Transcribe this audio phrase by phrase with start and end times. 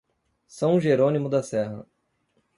[0.47, 1.85] São Jerônimo da Serra